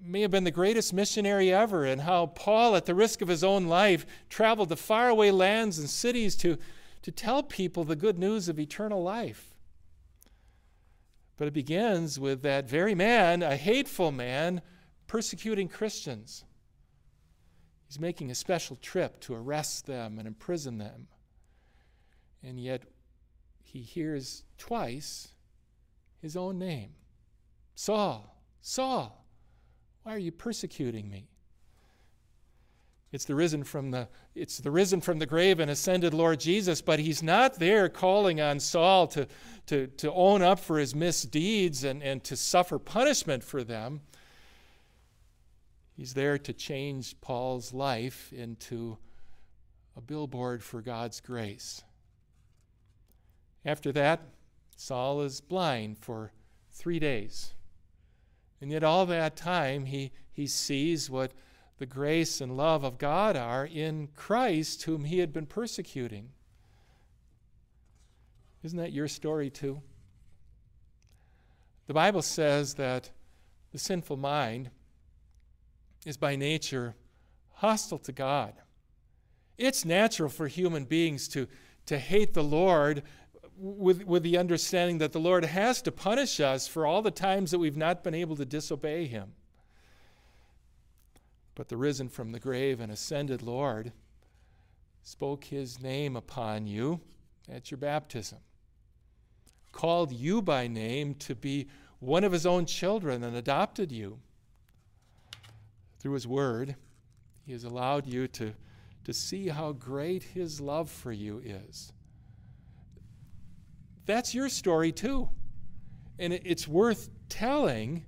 may 0.00 0.22
have 0.22 0.30
been 0.30 0.44
the 0.44 0.50
greatest 0.50 0.94
missionary 0.94 1.52
ever, 1.52 1.84
and 1.84 2.00
how 2.00 2.26
Paul, 2.28 2.74
at 2.74 2.86
the 2.86 2.94
risk 2.94 3.20
of 3.20 3.28
his 3.28 3.44
own 3.44 3.66
life, 3.66 4.06
traveled 4.30 4.70
to 4.70 4.76
faraway 4.76 5.30
lands 5.30 5.78
and 5.78 5.90
cities 5.90 6.36
to, 6.36 6.56
to 7.02 7.12
tell 7.12 7.42
people 7.42 7.84
the 7.84 7.96
good 7.96 8.18
news 8.18 8.48
of 8.48 8.58
eternal 8.58 9.02
life. 9.02 9.53
But 11.36 11.48
it 11.48 11.54
begins 11.54 12.18
with 12.20 12.42
that 12.42 12.68
very 12.68 12.94
man, 12.94 13.42
a 13.42 13.56
hateful 13.56 14.12
man, 14.12 14.62
persecuting 15.06 15.68
Christians. 15.68 16.44
He's 17.86 18.00
making 18.00 18.30
a 18.30 18.34
special 18.34 18.76
trip 18.76 19.20
to 19.20 19.34
arrest 19.34 19.86
them 19.86 20.18
and 20.18 20.26
imprison 20.26 20.78
them. 20.78 21.08
And 22.42 22.60
yet, 22.60 22.82
he 23.62 23.80
hears 23.80 24.44
twice 24.58 25.28
his 26.20 26.36
own 26.36 26.58
name 26.58 26.90
Saul, 27.74 28.40
Saul. 28.60 29.26
Why 30.02 30.14
are 30.14 30.18
you 30.18 30.32
persecuting 30.32 31.08
me? 31.08 31.28
It's 33.14 33.26
the 33.26 33.36
risen 33.36 33.62
from 33.62 33.92
the 33.92 34.08
it's 34.34 34.58
the 34.58 34.72
risen 34.72 35.00
from 35.00 35.20
the 35.20 35.26
grave 35.26 35.60
and 35.60 35.70
ascended 35.70 36.12
Lord 36.12 36.40
Jesus, 36.40 36.80
but 36.80 36.98
he's 36.98 37.22
not 37.22 37.60
there 37.60 37.88
calling 37.88 38.40
on 38.40 38.58
Saul 38.58 39.06
to, 39.06 39.28
to, 39.66 39.86
to 39.86 40.12
own 40.12 40.42
up 40.42 40.58
for 40.58 40.80
his 40.80 40.96
misdeeds 40.96 41.84
and, 41.84 42.02
and 42.02 42.24
to 42.24 42.34
suffer 42.34 42.76
punishment 42.76 43.44
for 43.44 43.62
them. 43.62 44.00
He's 45.96 46.14
there 46.14 46.38
to 46.38 46.52
change 46.52 47.20
Paul's 47.20 47.72
life 47.72 48.32
into 48.32 48.98
a 49.96 50.00
billboard 50.00 50.64
for 50.64 50.82
God's 50.82 51.20
grace. 51.20 51.84
After 53.64 53.92
that, 53.92 54.22
Saul 54.76 55.20
is 55.20 55.40
blind 55.40 55.98
for 55.98 56.32
three 56.72 56.98
days. 56.98 57.54
And 58.60 58.72
yet, 58.72 58.82
all 58.82 59.06
that 59.06 59.36
time, 59.36 59.84
he, 59.84 60.10
he 60.32 60.48
sees 60.48 61.08
what 61.08 61.30
the 61.78 61.86
grace 61.86 62.40
and 62.40 62.56
love 62.56 62.84
of 62.84 62.98
God 62.98 63.36
are 63.36 63.66
in 63.66 64.08
Christ, 64.14 64.84
whom 64.84 65.04
he 65.04 65.18
had 65.18 65.32
been 65.32 65.46
persecuting. 65.46 66.30
Isn't 68.62 68.78
that 68.78 68.92
your 68.92 69.08
story, 69.08 69.50
too? 69.50 69.82
The 71.86 71.94
Bible 71.94 72.22
says 72.22 72.74
that 72.74 73.10
the 73.72 73.78
sinful 73.78 74.16
mind 74.16 74.70
is 76.06 76.16
by 76.16 76.36
nature 76.36 76.94
hostile 77.54 77.98
to 77.98 78.12
God. 78.12 78.54
It's 79.58 79.84
natural 79.84 80.28
for 80.28 80.48
human 80.48 80.84
beings 80.84 81.28
to, 81.28 81.46
to 81.86 81.98
hate 81.98 82.34
the 82.34 82.42
Lord 82.42 83.02
with, 83.56 84.04
with 84.04 84.22
the 84.22 84.38
understanding 84.38 84.98
that 84.98 85.12
the 85.12 85.20
Lord 85.20 85.44
has 85.44 85.82
to 85.82 85.92
punish 85.92 86.40
us 86.40 86.66
for 86.66 86.86
all 86.86 87.02
the 87.02 87.10
times 87.10 87.50
that 87.50 87.58
we've 87.58 87.76
not 87.76 88.02
been 88.02 88.14
able 88.14 88.36
to 88.36 88.44
disobey 88.44 89.06
Him. 89.06 89.32
But 91.54 91.68
the 91.68 91.76
risen 91.76 92.08
from 92.08 92.32
the 92.32 92.40
grave 92.40 92.80
and 92.80 92.90
ascended 92.90 93.42
Lord 93.42 93.92
spoke 95.02 95.44
His 95.44 95.80
name 95.80 96.16
upon 96.16 96.66
you 96.66 97.00
at 97.48 97.70
your 97.70 97.78
baptism, 97.78 98.38
called 99.72 100.12
you 100.12 100.42
by 100.42 100.66
name 100.66 101.14
to 101.16 101.34
be 101.34 101.68
one 102.00 102.24
of 102.24 102.32
His 102.32 102.46
own 102.46 102.66
children 102.66 103.22
and 103.22 103.36
adopted 103.36 103.92
you. 103.92 104.18
Through 105.98 106.14
His 106.14 106.26
Word, 106.26 106.76
He 107.46 107.52
has 107.52 107.64
allowed 107.64 108.06
you 108.06 108.26
to, 108.28 108.54
to 109.04 109.12
see 109.12 109.48
how 109.48 109.72
great 109.72 110.22
His 110.22 110.60
love 110.60 110.90
for 110.90 111.12
you 111.12 111.40
is 111.44 111.92
that's 114.06 114.34
your 114.34 114.48
story 114.48 114.92
too. 114.92 115.28
And 116.18 116.32
it's 116.32 116.68
worth 116.68 117.10
telling 117.28 118.04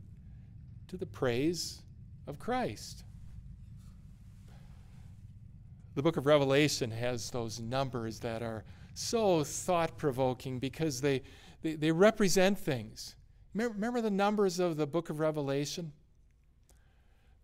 to 0.88 0.96
the 0.96 1.06
praise 1.06 1.82
of 2.26 2.38
Christ. 2.38 3.04
The 5.96 6.02
book 6.02 6.18
of 6.18 6.26
Revelation 6.26 6.90
has 6.90 7.30
those 7.30 7.58
numbers 7.58 8.20
that 8.20 8.42
are 8.42 8.64
so 8.92 9.42
thought 9.42 9.96
provoking 9.96 10.58
because 10.58 11.00
they, 11.00 11.22
they, 11.62 11.72
they, 11.72 11.90
represent 11.90 12.58
things. 12.58 13.16
Remember, 13.54 14.02
the 14.02 14.10
numbers 14.10 14.58
of 14.58 14.76
the 14.76 14.86
book 14.86 15.08
of 15.08 15.20
Revelation? 15.20 15.92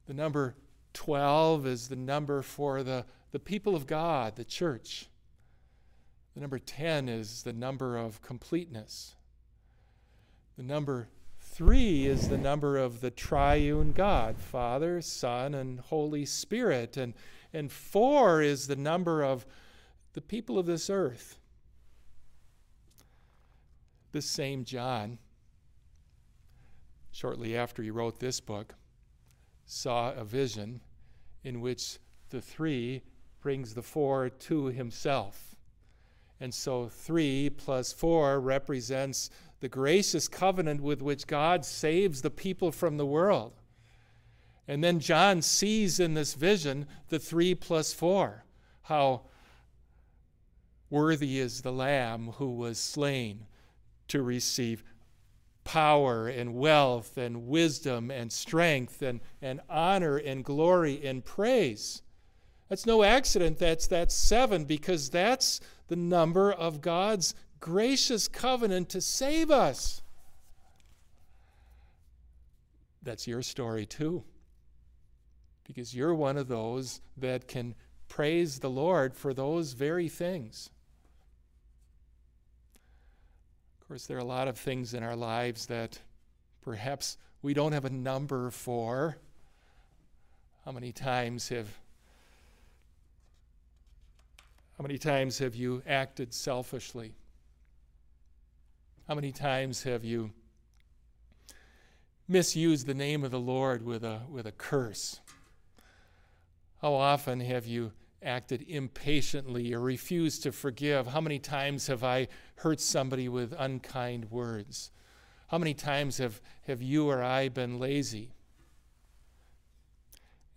The 0.04 0.12
number 0.12 0.54
12 0.92 1.66
is 1.66 1.88
the 1.88 1.96
number 1.96 2.42
for 2.42 2.82
the, 2.82 3.06
the 3.30 3.38
people 3.38 3.74
of 3.74 3.86
God, 3.86 4.36
the 4.36 4.44
church. 4.44 5.08
The 6.34 6.40
number 6.40 6.58
10 6.58 7.08
is 7.08 7.44
the 7.44 7.54
number 7.54 7.96
of 7.96 8.20
completeness. 8.20 9.14
The 10.58 10.62
number 10.62 11.08
3 11.40 12.04
is 12.04 12.28
the 12.28 12.36
number 12.36 12.76
of 12.76 13.00
the 13.00 13.10
triune 13.10 13.92
God, 13.92 14.36
Father, 14.36 15.00
Son, 15.00 15.54
and 15.54 15.80
Holy 15.80 16.26
Spirit. 16.26 16.98
And, 16.98 17.14
and 17.52 17.70
4 17.70 18.42
is 18.42 18.66
the 18.66 18.76
number 18.76 19.22
of 19.22 19.46
the 20.14 20.20
people 20.20 20.58
of 20.58 20.66
this 20.66 20.90
earth. 20.90 21.38
This 24.12 24.26
same 24.26 24.64
John, 24.64 25.18
shortly 27.12 27.56
after 27.56 27.82
he 27.82 27.90
wrote 27.90 28.18
this 28.18 28.40
book, 28.40 28.74
saw 29.64 30.12
a 30.12 30.24
vision 30.24 30.80
in 31.44 31.60
which 31.60 31.98
the 32.30 32.40
three 32.40 33.02
brings 33.40 33.74
the 33.74 33.82
four 33.82 34.28
to 34.28 34.66
himself. 34.66 35.56
And 36.40 36.52
so 36.52 36.88
three 36.88 37.50
plus 37.50 37.92
four 37.92 38.40
represents 38.40 39.30
the 39.60 39.68
gracious 39.68 40.28
covenant 40.28 40.80
with 40.80 41.00
which 41.00 41.26
God 41.26 41.64
saves 41.64 42.22
the 42.22 42.30
people 42.30 42.72
from 42.72 42.96
the 42.96 43.06
world. 43.06 43.61
And 44.68 44.82
then 44.82 45.00
John 45.00 45.42
sees 45.42 45.98
in 45.98 46.14
this 46.14 46.34
vision 46.34 46.86
the 47.08 47.18
three 47.18 47.54
plus 47.54 47.92
four, 47.92 48.44
how 48.82 49.22
worthy 50.88 51.38
is 51.38 51.62
the 51.62 51.72
Lamb 51.72 52.32
who 52.36 52.50
was 52.50 52.78
slain 52.78 53.46
to 54.08 54.22
receive 54.22 54.84
power 55.64 56.28
and 56.28 56.54
wealth 56.54 57.16
and 57.16 57.48
wisdom 57.48 58.10
and 58.10 58.32
strength 58.32 59.02
and, 59.02 59.20
and 59.40 59.60
honor 59.68 60.16
and 60.16 60.44
glory 60.44 61.04
and 61.04 61.24
praise. 61.24 62.02
That's 62.68 62.86
no 62.86 63.02
accident. 63.02 63.58
That's 63.58 63.86
that's 63.86 64.14
seven 64.14 64.64
because 64.64 65.10
that's 65.10 65.60
the 65.88 65.96
number 65.96 66.52
of 66.52 66.80
God's 66.80 67.34
gracious 67.60 68.28
covenant 68.28 68.88
to 68.90 69.00
save 69.00 69.50
us. 69.50 70.02
That's 73.02 73.26
your 73.26 73.42
story 73.42 73.84
too. 73.84 74.24
Because 75.64 75.94
you're 75.94 76.14
one 76.14 76.36
of 76.36 76.48
those 76.48 77.00
that 77.16 77.48
can 77.48 77.74
praise 78.08 78.58
the 78.58 78.70
Lord 78.70 79.14
for 79.14 79.32
those 79.32 79.72
very 79.72 80.08
things. 80.08 80.70
Of 83.80 83.88
course, 83.88 84.06
there 84.06 84.16
are 84.16 84.20
a 84.20 84.24
lot 84.24 84.48
of 84.48 84.58
things 84.58 84.94
in 84.94 85.02
our 85.02 85.16
lives 85.16 85.66
that 85.66 85.98
perhaps 86.62 87.16
we 87.42 87.54
don't 87.54 87.72
have 87.72 87.84
a 87.84 87.90
number 87.90 88.50
for. 88.50 89.16
How 90.64 90.72
many 90.72 90.92
times 90.92 91.48
have 91.48 91.68
how 94.82 94.82
many 94.82 94.98
times 94.98 95.38
have 95.38 95.54
you 95.54 95.82
acted 95.86 96.34
selfishly? 96.34 97.12
How 99.06 99.14
many 99.14 99.30
times 99.30 99.84
have 99.84 100.04
you 100.04 100.32
misused 102.26 102.86
the 102.86 102.94
name 102.94 103.22
of 103.22 103.30
the 103.30 103.38
Lord 103.38 103.84
with 103.84 104.02
a, 104.02 104.22
with 104.28 104.46
a 104.46 104.52
curse? 104.52 105.20
How 106.82 106.94
often 106.94 107.38
have 107.38 107.64
you 107.64 107.92
acted 108.20 108.64
impatiently 108.68 109.72
or 109.72 109.78
refused 109.78 110.42
to 110.42 110.50
forgive? 110.50 111.06
How 111.06 111.20
many 111.20 111.38
times 111.38 111.86
have 111.86 112.02
I 112.02 112.26
hurt 112.56 112.80
somebody 112.80 113.28
with 113.28 113.54
unkind 113.56 114.32
words? 114.32 114.90
How 115.46 115.58
many 115.58 115.74
times 115.74 116.18
have, 116.18 116.40
have 116.66 116.82
you 116.82 117.08
or 117.08 117.22
I 117.22 117.48
been 117.48 117.78
lazy? 117.78 118.32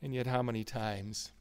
And 0.02 0.16
yet, 0.16 0.26
how 0.26 0.42
many 0.42 0.64
times 0.64 1.32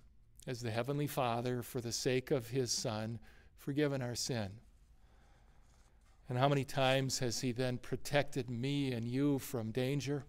has 0.46 0.60
the 0.60 0.70
Heavenly 0.70 1.06
Father, 1.06 1.62
for 1.62 1.80
the 1.80 1.92
sake 1.92 2.30
of 2.30 2.49
His 2.49 2.70
Son, 2.70 3.18
forgiven 3.56 4.02
our 4.02 4.14
sin? 4.14 4.50
And 6.28 6.36
how 6.36 6.49
many 6.49 6.64
times 6.64 7.20
has 7.20 7.40
He 7.40 7.52
then 7.52 7.78
protected 7.78 8.50
me 8.50 8.92
and 8.92 9.08
you 9.08 9.38
from 9.38 9.70
danger? 9.70 10.25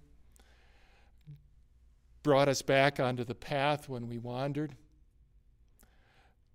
Brought 2.25 2.49
us 2.49 2.63
back 2.63 2.99
onto 2.99 3.23
the 3.23 3.35
path 3.35 3.88
when 3.88 4.09
we 4.09 4.17
wandered? 4.17 4.75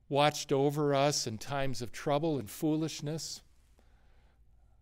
Watched 0.08 0.50
over 0.50 0.96
us 0.96 1.28
in 1.28 1.38
times 1.38 1.80
of 1.80 1.92
trouble 1.92 2.40
and 2.40 2.50
foolishness? 2.50 3.40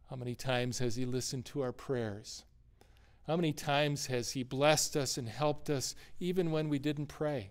How 0.08 0.16
many 0.16 0.34
times 0.34 0.78
has 0.78 0.96
He 0.96 1.04
listened 1.04 1.44
to 1.44 1.60
our 1.60 1.72
prayers? 1.72 2.44
How 3.26 3.36
many 3.36 3.52
times 3.52 4.06
has 4.06 4.30
He 4.30 4.42
blessed 4.42 4.96
us 4.96 5.18
and 5.18 5.28
helped 5.28 5.68
us 5.68 5.94
even 6.20 6.52
when 6.52 6.70
we 6.70 6.78
didn't 6.78 7.08
pray? 7.08 7.50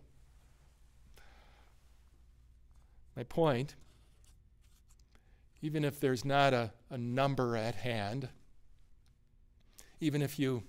My 3.16 3.22
point, 3.22 3.76
even 5.62 5.86
if 5.86 6.00
there's 6.00 6.26
not 6.26 6.56
a, 6.56 6.72
a 6.90 6.98
number 6.98 7.56
at 7.56 7.76
hand, 7.76 8.30
even 10.00 10.24
if 10.24 10.40
you 10.40 10.64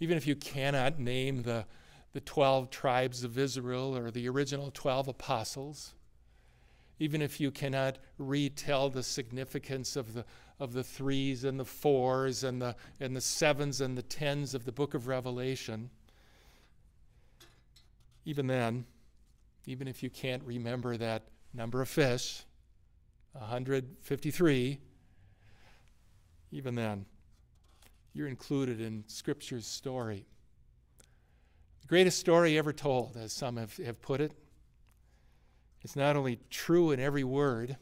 even 0.00 0.16
if 0.16 0.26
you 0.26 0.34
cannot 0.34 0.98
name 0.98 1.44
the, 1.44 1.64
the 2.14 2.20
12 2.20 2.70
tribes 2.70 3.24
of 3.24 3.36
Israel 3.36 3.96
or 3.96 4.10
the 4.10 4.28
original 4.28 4.70
12 4.72 5.08
apostles, 5.08 5.94
even 7.00 7.20
if 7.20 7.40
you 7.40 7.50
cannot 7.50 7.98
retell 8.18 8.88
the 8.88 9.02
significance 9.02 9.96
of 9.96 10.14
the, 10.14 10.24
of 10.60 10.72
the 10.72 10.84
threes 10.84 11.42
and 11.42 11.58
the 11.58 11.64
fours 11.64 12.44
and 12.44 12.62
the, 12.62 12.76
and 13.00 13.16
the 13.16 13.20
sevens 13.20 13.80
and 13.80 13.98
the 13.98 14.02
tens 14.02 14.54
of 14.54 14.64
the 14.64 14.70
book 14.70 14.94
of 14.94 15.08
Revelation, 15.08 15.90
even 18.24 18.46
then, 18.46 18.86
even 19.66 19.88
if 19.88 20.00
you 20.00 20.08
can't 20.08 20.42
remember 20.44 20.96
that 20.96 21.24
number 21.52 21.82
of 21.82 21.88
fish, 21.88 22.44
153, 23.32 24.78
even 26.52 26.74
then, 26.76 27.06
you're 28.12 28.28
included 28.28 28.80
in 28.80 29.02
Scripture's 29.08 29.66
story. 29.66 30.24
The 31.84 31.88
greatest 31.88 32.18
story 32.18 32.58
ever 32.58 32.72
told, 32.72 33.16
as 33.16 33.32
some 33.32 33.56
have, 33.56 33.76
have 33.78 34.02
put 34.02 34.20
it. 34.20 34.32
It's 35.82 35.96
not 35.96 36.16
only 36.16 36.40
true 36.50 36.90
in 36.90 36.98
every 36.98 37.24
word, 37.24 37.76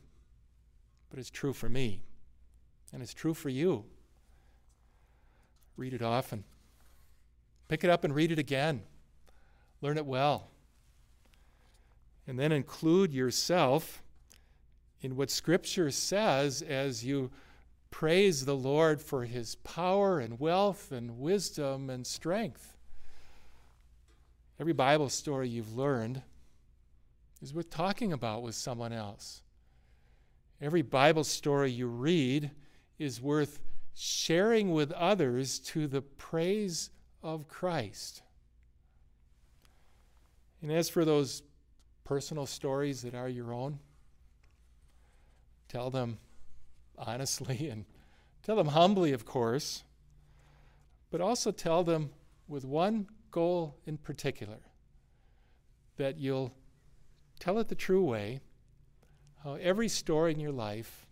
but 1.09 1.19
it's 1.19 1.31
true 1.31 1.53
for 1.53 1.69
me. 1.69 2.03
And 2.93 3.03
it's 3.03 3.15
true 3.15 3.33
for 3.35 3.49
you. 3.49 3.85
Read 5.77 5.95
it 5.95 6.03
often. 6.03 6.45
Pick 7.69 7.85
it 7.85 7.91
up 7.91 8.05
and 8.05 8.15
read 8.15 8.31
it 8.31 8.39
again. 8.39 8.83
Learn 9.81 9.97
it 9.97 10.05
well 10.05 10.53
and 12.27 12.39
then 12.39 12.53
include 12.53 13.13
yourself 13.13 14.03
in 15.01 15.17
what 15.17 15.31
Scripture 15.31 15.91
says 15.91 16.63
as 16.63 17.05
you 17.05 17.31
praise 17.91 18.45
the 18.45 18.57
Lord 18.57 19.01
for 19.01 19.25
his 19.25 19.57
power 19.57 20.21
and 20.21 20.39
wealth 20.39 20.93
and 20.93 21.19
wisdom 21.19 21.91
and 21.91 22.07
strength. 22.07 22.77
Every 24.63 24.75
Bible 24.75 25.09
story 25.09 25.49
you've 25.49 25.75
learned 25.75 26.23
is 27.41 27.53
worth 27.53 27.69
talking 27.69 28.13
about 28.13 28.45
with 28.45 28.55
someone 28.55 28.93
else. 28.93 29.43
Every 30.61 30.83
Bible 30.83 31.25
story 31.25 31.73
you 31.73 31.89
read 31.89 32.53
is 32.97 33.21
worth 33.21 33.59
sharing 33.93 34.71
with 34.71 34.93
others 34.93 35.59
to 35.59 35.89
the 35.89 36.01
praise 36.01 36.91
of 37.25 37.49
Christ. 37.49 38.23
And 40.63 40.71
as 40.71 40.89
for 40.89 41.05
those 41.05 41.43
personal 42.05 42.47
stories 42.47 43.03
that 43.03 43.17
are 43.17 43.29
your 43.29 43.53
own. 43.53 43.81
Tell 45.67 45.91
them 45.91 46.19
honestly 46.97 47.69
and 47.73 47.85
tell 48.45 48.55
them 48.55 48.69
humbly, 48.69 49.13
of 49.13 49.25
course, 49.25 49.83
but 51.11 51.21
also 51.21 51.51
tell 51.51 51.83
them 51.83 52.11
with 52.47 52.65
one 52.65 53.09
goal 53.33 53.77
in 53.87 53.97
particular 53.97 54.61
that 55.97 56.19
you'll 56.19 56.55
tell 57.41 57.59
it 57.59 57.69
the 57.69 57.75
true 57.75 58.05
way, 58.05 58.41
how 59.43 59.55
every 59.55 59.89
story 59.89 60.33
in 60.33 60.39
your 60.39 60.53
life 60.53 61.07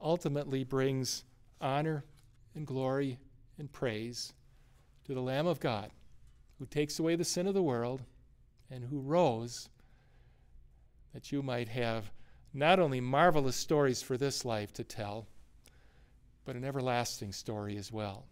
ultimately 0.00 0.62
brings 0.62 1.24
honor 1.60 2.04
and 2.54 2.66
glory 2.66 3.18
and 3.58 3.72
praise 3.72 4.32
to 5.04 5.14
the 5.14 5.20
Lamb 5.20 5.46
of 5.46 5.58
God 5.58 5.90
who 6.58 6.66
takes 6.66 6.98
away 6.98 7.16
the 7.16 7.24
sin 7.24 7.46
of 7.46 7.54
the 7.54 7.62
world 7.62 8.02
and 8.70 8.84
who 8.84 9.00
rose 9.00 9.68
that 11.12 11.32
you 11.32 11.42
might 11.42 11.68
have 11.68 12.12
not 12.52 12.78
only 12.78 13.00
marvelous 13.00 13.56
stories 13.56 14.02
for 14.02 14.16
this 14.16 14.44
life 14.44 14.72
to 14.72 14.84
tell, 14.84 15.26
but 16.44 16.54
an 16.54 16.64
everlasting 16.64 17.32
story 17.32 17.76
as 17.76 17.90
well. 17.90 18.26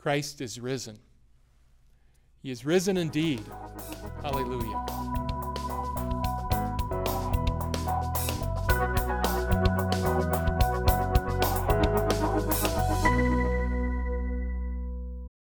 Christ 0.00 0.40
is 0.40 0.58
risen. 0.58 0.98
He 2.42 2.50
is 2.50 2.64
risen 2.64 2.96
indeed. 2.96 3.44
Hallelujah. 4.22 5.29